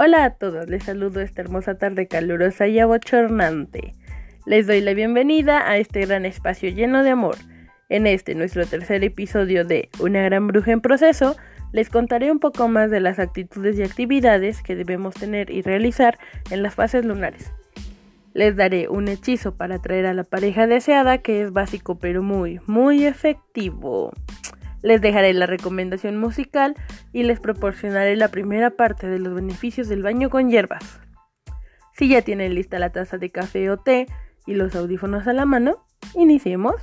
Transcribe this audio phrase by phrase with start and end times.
[0.00, 3.94] Hola a todos, les saludo esta hermosa tarde calurosa y abochornante.
[4.46, 7.34] Les doy la bienvenida a este gran espacio lleno de amor.
[7.88, 11.36] En este, nuestro tercer episodio de Una gran bruja en proceso,
[11.72, 16.16] les contaré un poco más de las actitudes y actividades que debemos tener y realizar
[16.52, 17.50] en las fases lunares.
[18.34, 22.60] Les daré un hechizo para atraer a la pareja deseada que es básico pero muy,
[22.68, 24.12] muy efectivo.
[24.82, 26.74] Les dejaré la recomendación musical
[27.12, 31.00] y les proporcionaré la primera parte de los beneficios del baño con hierbas.
[31.94, 34.06] Si ya tienen lista la taza de café o té
[34.46, 36.76] y los audífonos a la mano, iniciemos.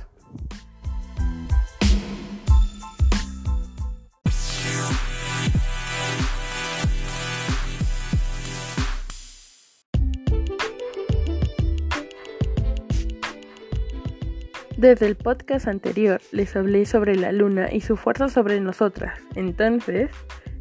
[14.86, 20.12] Desde el podcast anterior les hablé sobre la luna y su fuerza sobre nosotras, entonces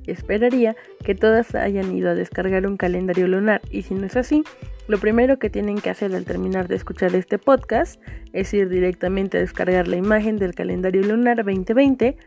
[0.08, 3.62] esperaría que todas hayan ido a descargar un calendario lunar.
[3.70, 4.44] Y si no es así,
[4.88, 8.02] lo primero que tienen que hacer al terminar de escuchar este podcast
[8.34, 12.18] es ir directamente a descargar la imagen del calendario lunar 2020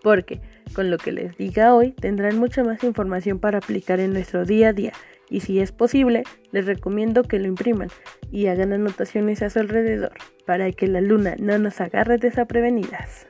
[0.00, 0.40] porque
[0.74, 4.68] con lo que les diga hoy tendrán mucha más información para aplicar en nuestro día
[4.68, 4.92] a día
[5.30, 7.88] y si es posible, les recomiendo que lo impriman
[8.30, 10.12] y hagan anotaciones a su alrededor
[10.46, 13.26] para que la luna no nos agarre desaprevenidas.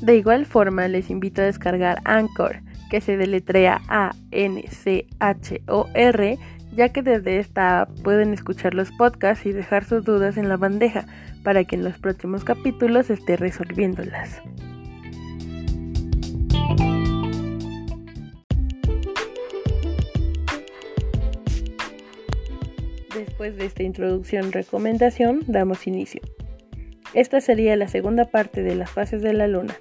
[0.00, 2.56] De igual forma, les invito a descargar Anchor,
[2.90, 4.18] que se deletrea A-N-C-H-O-R,
[6.74, 10.56] ya que desde esta app pueden escuchar los podcasts y dejar sus dudas en la
[10.56, 11.06] bandeja
[11.42, 14.42] para que en los próximos capítulos esté resolviéndolas.
[23.14, 26.22] Después de esta introducción recomendación, damos inicio.
[27.14, 29.74] Esta sería la segunda parte de las fases de la luna.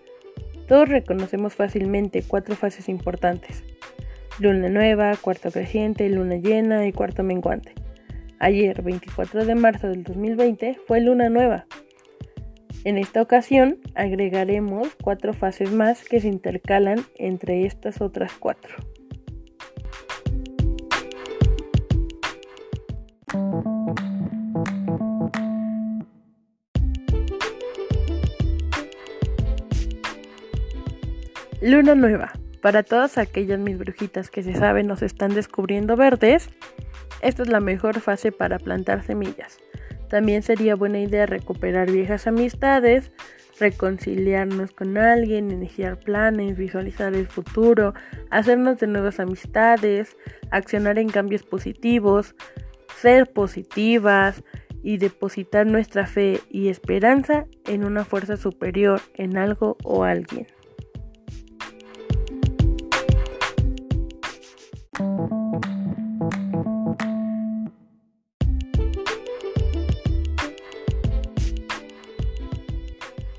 [0.67, 3.63] Todos reconocemos fácilmente cuatro fases importantes.
[4.39, 7.73] Luna nueva, cuarto creciente, luna llena y cuarto menguante.
[8.43, 11.67] Ayer, 24 de marzo del 2020, fue luna nueva.
[12.83, 18.77] En esta ocasión agregaremos cuatro fases más que se intercalan entre estas otras cuatro.
[31.61, 32.31] Luna nueva.
[32.63, 36.49] Para todas aquellas mis brujitas que se saben nos están descubriendo verdes,
[37.21, 39.57] esta es la mejor fase para plantar semillas.
[40.09, 43.11] También sería buena idea recuperar viejas amistades,
[43.59, 47.93] reconciliarnos con alguien, iniciar planes, visualizar el futuro,
[48.29, 50.17] hacernos de nuevas amistades,
[50.49, 52.35] accionar en cambios positivos,
[52.97, 54.43] ser positivas
[54.83, 60.47] y depositar nuestra fe y esperanza en una fuerza superior, en algo o alguien.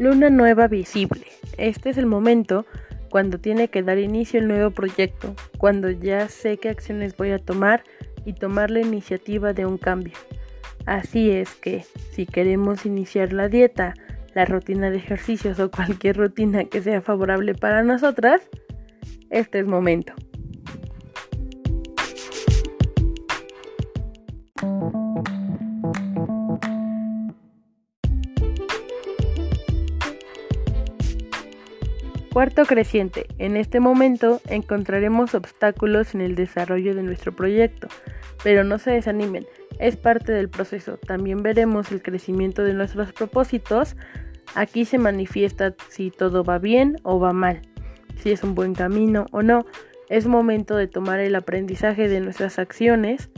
[0.02, 1.22] Luna nueva visible.
[1.58, 2.66] Este es el momento
[3.08, 7.38] cuando tiene que dar inicio el nuevo proyecto, cuando ya sé qué acciones voy a
[7.38, 7.84] tomar
[8.24, 10.14] y tomar la iniciativa de un cambio.
[10.86, 13.94] Así es que, si queremos iniciar la dieta,
[14.34, 18.42] la rutina de ejercicios o cualquier rutina que sea favorable para nosotras,
[19.30, 20.14] este es momento.
[32.32, 33.26] Cuarto creciente.
[33.36, 37.88] En este momento encontraremos obstáculos en el desarrollo de nuestro proyecto,
[38.42, 39.46] pero no se desanimen,
[39.78, 40.96] es parte del proceso.
[40.96, 43.96] También veremos el crecimiento de nuestros propósitos.
[44.54, 47.60] Aquí se manifiesta si todo va bien o va mal,
[48.16, 49.66] si es un buen camino o no.
[50.08, 53.28] Es momento de tomar el aprendizaje de nuestras acciones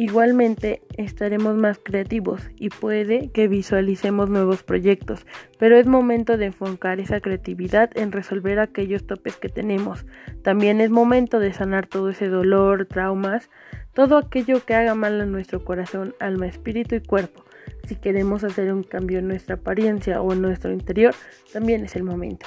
[0.00, 5.26] Igualmente estaremos más creativos y puede que visualicemos nuevos proyectos,
[5.58, 10.06] pero es momento de enfocar esa creatividad en resolver aquellos topes que tenemos.
[10.42, 13.50] También es momento de sanar todo ese dolor, traumas,
[13.92, 17.44] todo aquello que haga mal a nuestro corazón, alma, espíritu y cuerpo.
[17.84, 21.14] Si queremos hacer un cambio en nuestra apariencia o en nuestro interior,
[21.52, 22.46] también es el momento.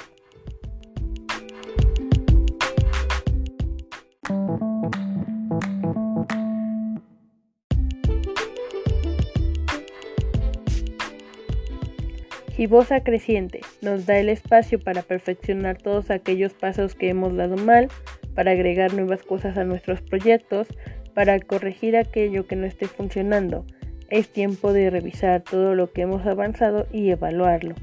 [12.56, 17.88] Gibosa creciente nos da el espacio para perfeccionar todos aquellos pasos que hemos dado mal,
[18.34, 20.68] para agregar nuevas cosas a nuestros proyectos,
[21.14, 23.64] para corregir aquello que no esté funcionando
[24.08, 27.74] es tiempo de revisar todo lo que hemos avanzado y evaluarlo.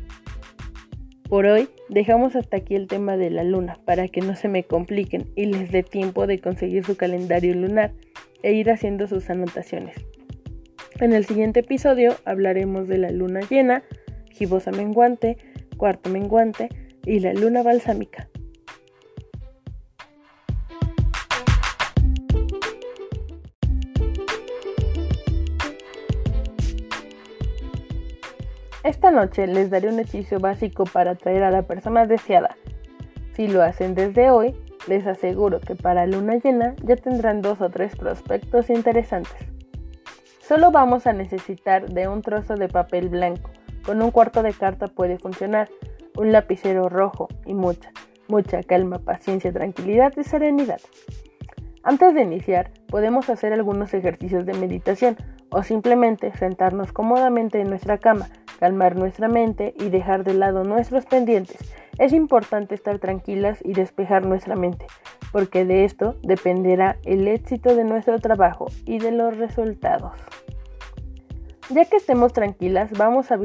[1.27, 4.63] Por hoy dejamos hasta aquí el tema de la luna para que no se me
[4.63, 7.91] compliquen y les dé tiempo de conseguir su calendario lunar
[8.43, 9.95] e ir haciendo sus anotaciones.
[10.99, 13.83] En el siguiente episodio hablaremos de la luna llena,
[14.31, 15.37] gibosa menguante,
[15.77, 16.69] cuarto menguante
[17.05, 18.27] y la luna balsámica.
[28.83, 32.57] Esta noche les daré un hechizo básico para atraer a la persona deseada.
[33.35, 34.55] Si lo hacen desde hoy,
[34.87, 39.37] les aseguro que para luna llena ya tendrán dos o tres prospectos interesantes.
[40.41, 43.50] Solo vamos a necesitar de un trozo de papel blanco.
[43.85, 45.69] Con un cuarto de carta puede funcionar,
[46.17, 47.91] un lapicero rojo y mucha,
[48.27, 50.81] mucha calma, paciencia, tranquilidad y serenidad.
[51.83, 55.17] Antes de iniciar, podemos hacer algunos ejercicios de meditación
[55.49, 58.27] o simplemente sentarnos cómodamente en nuestra cama
[58.61, 61.57] calmar nuestra mente y dejar de lado nuestros pendientes.
[61.97, 64.85] Es importante estar tranquilas y despejar nuestra mente,
[65.31, 70.13] porque de esto dependerá el éxito de nuestro trabajo y de los resultados.
[71.73, 73.39] Ya que estemos tranquilas, vamos a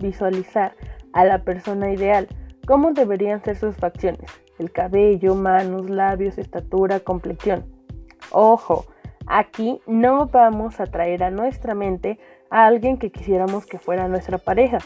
[0.00, 0.74] visualizar
[1.12, 2.26] a la persona ideal,
[2.66, 4.28] cómo deberían ser sus facciones,
[4.58, 7.64] el cabello, manos, labios, estatura, complexión.
[8.32, 8.86] Ojo,
[9.28, 12.18] aquí no vamos a traer a nuestra mente
[12.50, 14.78] a alguien que quisiéramos que fuera nuestra pareja.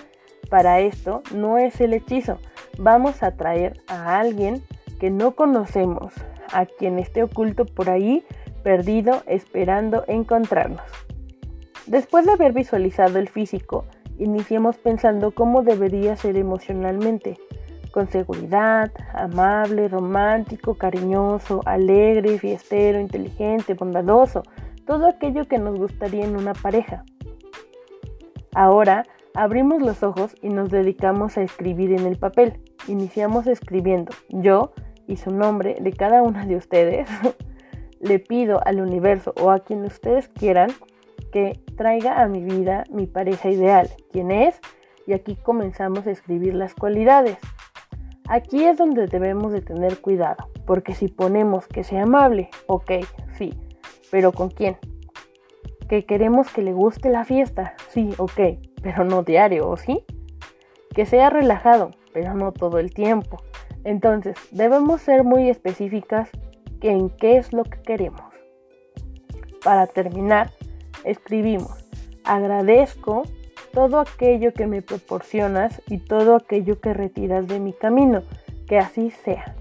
[0.51, 2.39] Para esto no es el hechizo,
[2.79, 4.63] vamos a traer a alguien
[5.01, 6.13] que no conocemos,
[6.53, 8.23] a quien esté oculto por ahí,
[8.63, 10.83] perdido, esperando encontrarnos.
[11.87, 13.87] Después de haber visualizado el físico,
[14.19, 17.39] iniciemos pensando cómo debería ser emocionalmente,
[17.93, 24.43] con seguridad, amable, romántico, cariñoso, alegre, fiestero, inteligente, bondadoso,
[24.87, 27.05] todo aquello que nos gustaría en una pareja.
[28.55, 32.61] Ahora abrimos los ojos y nos dedicamos a escribir en el papel.
[32.87, 34.73] Iniciamos escribiendo yo
[35.07, 37.09] y su nombre de cada una de ustedes.
[38.01, 40.71] Le pido al universo o a quien ustedes quieran
[41.33, 44.61] que traiga a mi vida mi pareja ideal, quién es,
[45.05, 47.39] y aquí comenzamos a escribir las cualidades.
[48.29, 52.93] Aquí es donde debemos de tener cuidado, porque si ponemos que sea amable, ok,
[53.37, 53.53] sí,
[54.13, 54.77] pero ¿con quién?
[55.89, 58.41] que queremos que le guste la fiesta, sí, ok,
[58.81, 60.05] pero no diario, ¿o sí?
[60.95, 63.43] Que sea relajado, pero no todo el tiempo.
[63.83, 66.31] Entonces, debemos ser muy específicas
[66.81, 68.23] en qué es lo que queremos.
[69.65, 70.53] Para terminar,
[71.05, 71.85] escribimos,
[72.25, 73.23] agradezco
[73.73, 78.23] todo aquello que me proporcionas y todo aquello que retiras de mi camino,
[78.67, 79.55] que así sea.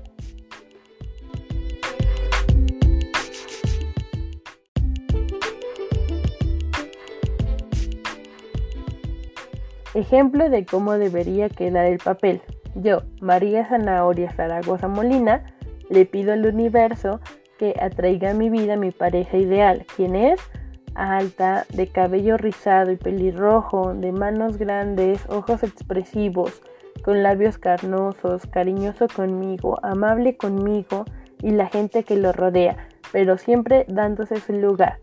[9.93, 12.41] Ejemplo de cómo debería quedar el papel.
[12.75, 15.43] Yo, María Zanahoria Zaragoza Molina,
[15.89, 17.19] le pido al universo
[17.57, 20.39] que atraiga a mi vida mi pareja ideal, quien es
[20.95, 26.61] alta, de cabello rizado y pelirrojo, de manos grandes, ojos expresivos,
[27.03, 31.05] con labios carnosos, cariñoso conmigo, amable conmigo
[31.41, 34.99] y la gente que lo rodea, pero siempre dándose su lugar.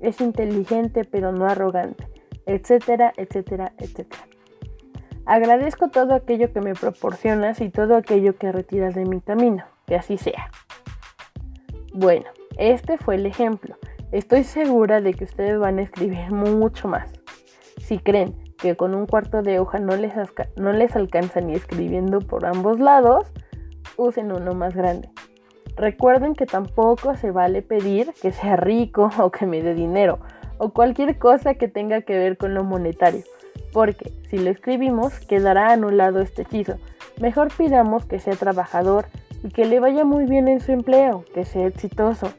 [0.00, 2.06] Es inteligente pero no arrogante,
[2.46, 4.26] etcétera, etcétera, etcétera.
[5.24, 9.94] Agradezco todo aquello que me proporcionas y todo aquello que retiras de mi camino, que
[9.94, 10.50] así sea.
[11.94, 12.26] Bueno,
[12.58, 13.76] este fue el ejemplo.
[14.12, 17.10] Estoy segura de que ustedes van a escribir mucho más.
[17.80, 20.12] Si creen que con un cuarto de hoja no les,
[20.56, 23.32] no les alcanza ni escribiendo por ambos lados,
[23.96, 25.10] usen uno más grande.
[25.76, 30.20] Recuerden que tampoco se vale pedir que sea rico o que me dé dinero
[30.58, 33.24] o cualquier cosa que tenga que ver con lo monetario
[33.72, 36.76] porque si lo escribimos quedará anulado este hechizo.
[37.20, 39.06] Mejor pidamos que sea trabajador
[39.42, 42.32] y que le vaya muy bien en su empleo, que sea exitoso.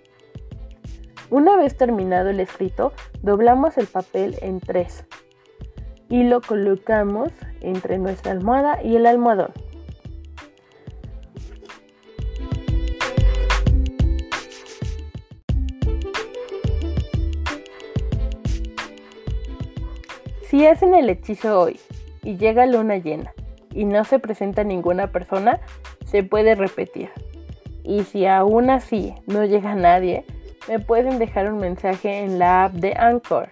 [1.34, 5.04] Una vez terminado el escrito, doblamos el papel en tres
[6.08, 9.52] y lo colocamos entre nuestra almohada y el almohadón.
[20.44, 21.80] Si hacen el hechizo hoy
[22.22, 23.34] y llega luna llena
[23.72, 25.62] y no se presenta ninguna persona,
[26.06, 27.10] se puede repetir.
[27.84, 30.26] Y si aún así no llega nadie,
[30.68, 33.50] me pueden dejar un mensaje en la app de Anchor.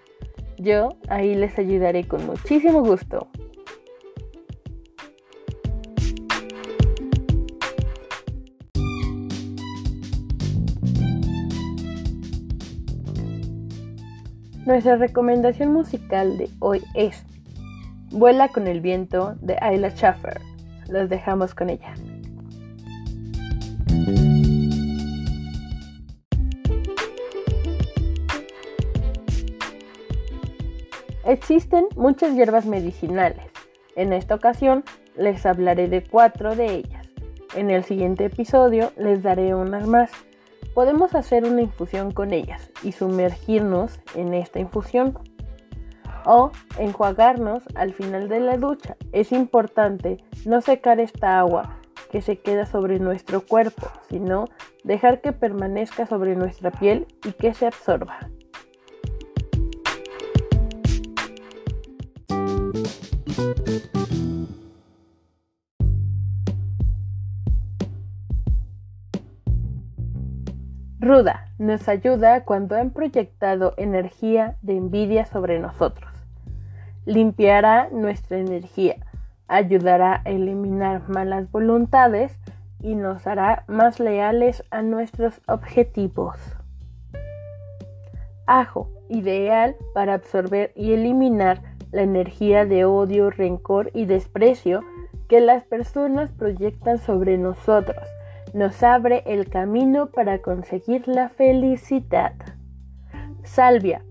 [0.58, 3.28] Yo ahí les ayudaré con muchísimo gusto.
[14.66, 17.26] Nuestra recomendación musical de hoy es
[18.12, 20.40] Vuela con el viento de Ayla Schaffer.
[20.88, 21.94] Los dejamos con ella.
[31.32, 33.46] Existen muchas hierbas medicinales.
[33.96, 34.84] En esta ocasión
[35.16, 37.08] les hablaré de cuatro de ellas.
[37.56, 40.12] En el siguiente episodio les daré unas más.
[40.74, 45.18] Podemos hacer una infusión con ellas y sumergirnos en esta infusión
[46.26, 48.98] o enjuagarnos al final de la ducha.
[49.14, 51.78] Es importante no secar esta agua
[52.12, 54.50] que se queda sobre nuestro cuerpo, sino
[54.84, 58.20] dejar que permanezca sobre nuestra piel y que se absorba.
[71.02, 76.12] Ruda nos ayuda cuando han proyectado energía de envidia sobre nosotros.
[77.06, 78.98] Limpiará nuestra energía,
[79.48, 82.38] ayudará a eliminar malas voluntades
[82.80, 86.38] y nos hará más leales a nuestros objetivos.
[88.46, 94.84] Ajo, ideal para absorber y eliminar la energía de odio, rencor y desprecio
[95.28, 97.98] que las personas proyectan sobre nosotros
[98.54, 102.34] nos abre el camino para conseguir la felicidad.
[103.44, 104.04] Salvia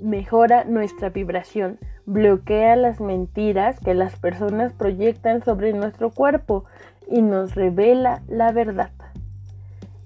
[0.00, 6.64] mejora nuestra vibración, bloquea las mentiras que las personas proyectan sobre nuestro cuerpo
[7.08, 8.90] y nos revela la verdad.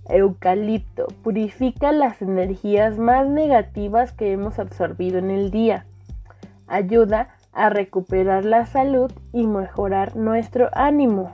[0.09, 5.87] Eucalipto purifica las energías más negativas que hemos absorbido en el día.
[6.67, 11.33] Ayuda a recuperar la salud y mejorar nuestro ánimo.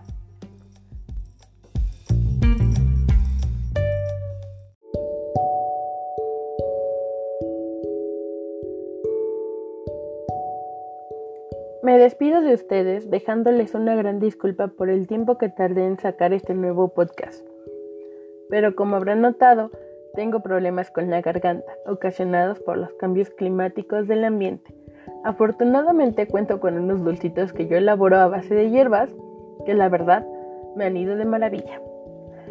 [11.87, 16.33] Me despido de ustedes dejándoles una gran disculpa por el tiempo que tardé en sacar
[16.33, 17.47] este nuevo podcast.
[18.51, 19.71] Pero como habrán notado,
[20.17, 24.75] tengo problemas con la garganta, ocasionados por los cambios climáticos del ambiente.
[25.23, 29.15] Afortunadamente cuento con unos dulcitos que yo elaboro a base de hierbas,
[29.65, 30.27] que la verdad
[30.75, 31.81] me han ido de maravilla.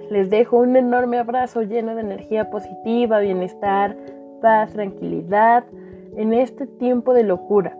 [0.09, 3.97] Les dejo un enorme abrazo lleno de energía positiva, bienestar,
[4.41, 5.65] paz, tranquilidad
[6.15, 7.77] en este tiempo de locura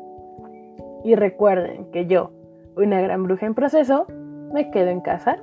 [1.05, 2.31] y recuerden que yo,
[2.75, 4.07] una gran bruja en proceso,
[4.51, 5.37] me quedo en casa